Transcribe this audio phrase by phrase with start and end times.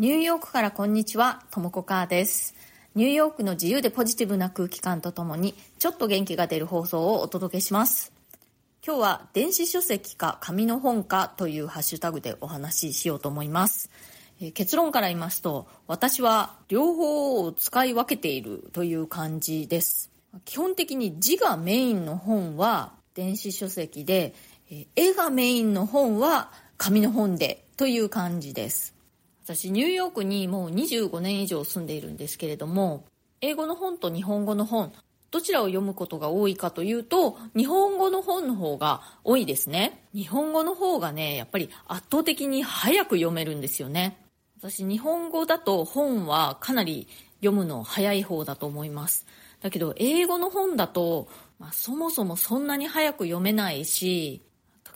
[0.00, 2.54] ニューヨークからこんにちは、ともこかーです。
[2.94, 8.10] ニューヨークの自由でポジティブな空気感とともに、ちょっと元気が出る放送をお届けします。
[8.82, 13.90] 今日は電子書籍か紙の本かというハッシュタグでお話ししようと思います。
[14.40, 20.10] え結論から言いますと、私は両方を使い分けているという感じです。
[20.46, 24.34] 基本的に字がメインの本は電子書籍で、
[24.70, 28.98] えー絵がメインの本は紙の本でという感じです。
[29.52, 33.04] 私ニューヨークにもう25年以上住んでいるんですけれども
[33.40, 34.92] 英語の本と日本語の本
[35.32, 40.04] どちらを読むことが多いかというと日本語の本の方が多いですね。
[40.14, 44.18] 日本語の方がねやっぱり圧倒的に早く読めるんですよね。
[44.58, 47.08] 私日本語だと本はかなり
[47.40, 49.26] 読むの早い方だと思います。
[49.60, 51.28] だけど英語の本だと、
[51.58, 54.42] まあ、そもそもそんなに早く読めないし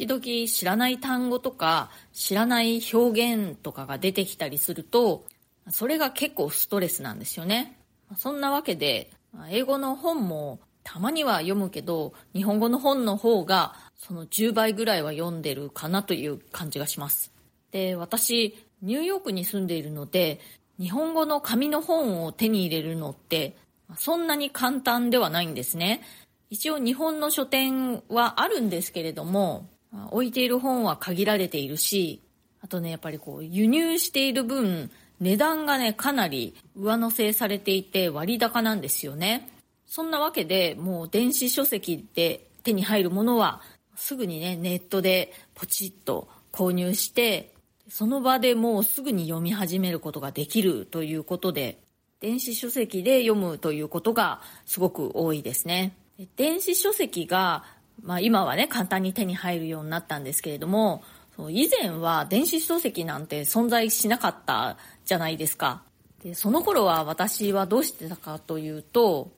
[0.00, 5.26] 時々知らない単語とか知らない表現とかが出てきたりすると
[5.68, 7.76] それが結構ストレスなんですよね。
[8.16, 9.10] そんなわけで
[9.50, 17.30] 英語の本もたまには読むけど日本語の本の方がその10倍ぐらいは読んでるかなという感じがします。
[17.70, 20.40] で私ニューヨークに住んでいるので
[20.78, 23.54] 日本語の紙の本を手に入れるのって
[23.98, 26.00] そんなに簡単ではないんですね。
[26.48, 29.68] 一応日本の書店はあるんですけれども
[30.10, 32.20] 置いている本は限られているし
[32.62, 39.50] あとねやっぱりこう輸入している分値段がねかなり上乗せされていて割高なんですよね。
[39.86, 43.60] そんなわけでもう電子書籍で手に入るものは
[43.96, 47.52] すぐにねネットでポチッと購入して
[47.88, 51.80] その場でもうすぐに読み始めることができるということで
[52.20, 55.96] 電子書籍で読むということがすごく多いですね。
[56.36, 57.64] 電子書籍が
[58.02, 61.02] まあ、今はね簡単に手に入るようになったんですけれども
[61.48, 65.82] 以前は電子書籍なんて存在しなかったじゃないですか。
[66.22, 69.30] でその頃は私はどうしてたかというと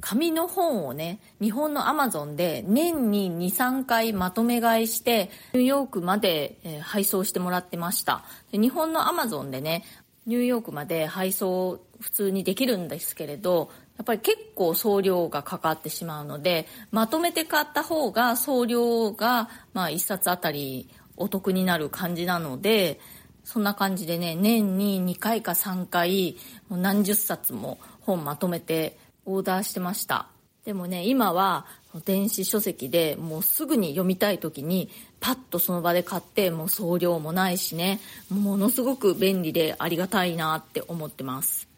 [0.00, 8.24] 紙の本をね日本のアマゾンで年に23回まとめ買いしてニューヨークまで、え配送してもらってました。
[8.50, 9.84] で日本のアマゾンでね
[10.26, 23.00] ニューヨークまで配送普通にできるんですけれどやっぱり結構送料がかかってしまうのでまとめて買った方が送料がまあ1冊あたりお得になる感じなので
[23.44, 26.36] そんな感じでね年に2回か3回
[26.68, 30.28] もう何十冊も本まとめてオーダーしてました。
[30.64, 31.64] でもね今は
[32.04, 34.90] 電子書籍でもうすぐに読みたい時に
[35.20, 41.75] パッとその場で買ってもう送料もないしねものすごく便利でありがたいなって思ってます。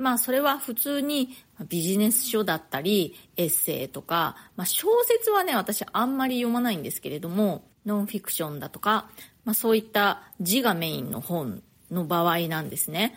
[0.00, 1.36] まあそれは普通に
[1.68, 9.08] ビジネス書だったりエッセイとか、まあ、小説はね私あんまり読まないんですけれどもノンフィクションだとか、
[9.44, 13.14] まあ、そういった字がメインの本の場合なんですね。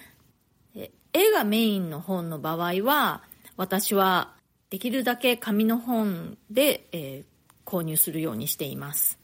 [1.15, 3.21] 絵がメインの本の場合は
[3.55, 4.33] 私は
[4.71, 7.33] できるだけ紙の本で、えー
[7.65, 9.17] 購入するようにしています。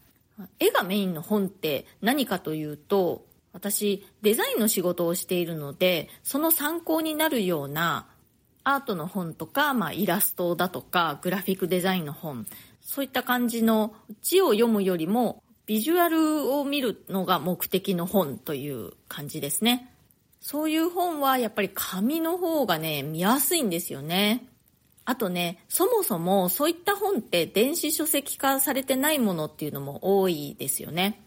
[0.59, 8.07] 絵がメインの本って何かというと私デザインの仕事をしているのでその参考になるような
[8.63, 12.45] アートの本とか、まあ、イラストだとかグラフィックデザインの本
[12.81, 19.93] そういった感じの字を読むよりもビジュアルを見るのが目的の本という感じですね。
[20.41, 24.47] そういう本はやっぱり紙の方がね見やすいんですよね。
[25.05, 31.21] あとねそもそもそういった本って電子書籍化されてないものっていうのも多いですよね。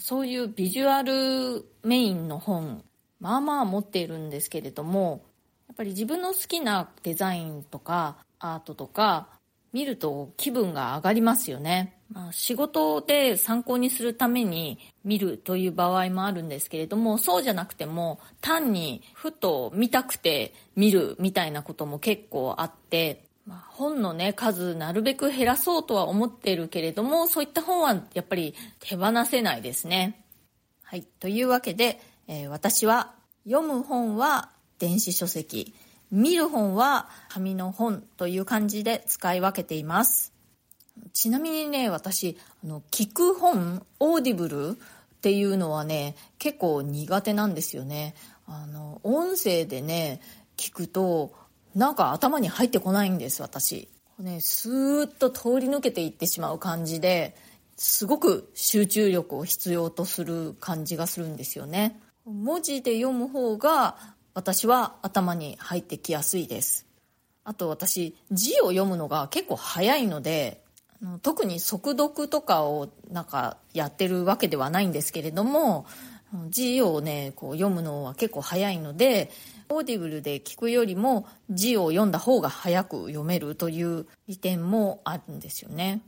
[0.00, 2.82] そういうビジュアルメインの本
[3.20, 5.24] まあまあ持っているんですけれども
[5.68, 9.28] やっぱり自分の好きなデザインとかアートとか
[9.72, 30.24] 見ると気分が上がりますよね、まあ、仕事で参考にするために見るという場合もあるんですけれどもそうじゃなくても単にふと見たくて見るみたいなことも結構あってまあ、本のね数なるべく減らそうとは思っているけれどもそういった本はやっぱり手放せないですね。
[30.82, 33.14] はいというわけで、えー私は
[33.44, 35.74] 読む本は電子書籍
[36.10, 40.32] 見る本は紙の本という感じで使い分けています。
[41.12, 44.74] ちなみにね私あの聞く本オーディブルっ
[45.20, 48.14] ていうのはね結構苦手なんですよね。
[48.46, 50.20] あの音声でね
[50.56, 51.32] 聞くと
[51.76, 53.88] なんか頭に入ってこないんです私。
[54.18, 57.36] ねスーッと通り抜けていってしまう感じで
[57.76, 62.00] すごく集中力を必要とする感じがするんですよね。
[62.24, 63.96] 文字で読む方が
[64.32, 66.86] 私は頭に入ってきやすいです。
[67.44, 70.64] あと私字を読むのが結構早いので
[71.22, 75.84] 特に速読とかをなんかやってるわけではないんですけれども
[76.48, 79.30] 字をねこう読むのは結構早いので
[79.68, 86.02] オーディブルで聞くよりも字を読んだ方が早く読めるという利点もあるんですよね。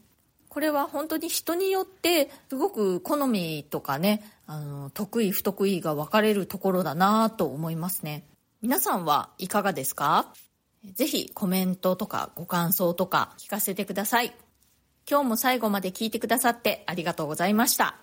[0.48, 8.24] これは本当に人によってすごく好みとかねあの得意不得意が分かれるところだなと思いますね。
[8.60, 10.32] 皆さんはいかがですか？
[10.94, 14.34] ぜひコメントとかご感想とか聞かせてください。
[15.08, 17.96] 今日も最後まで聞いてくださってありがとうございました。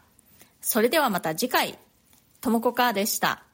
[0.62, 1.78] それではまた次回。
[2.46, 3.45] ともこかーでした。